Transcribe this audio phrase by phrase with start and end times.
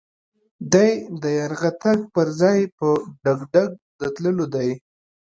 [0.71, 2.87] دی د يرغه تګ پر ځای په
[3.23, 3.69] ډګډګ
[3.99, 4.69] د تللو دی.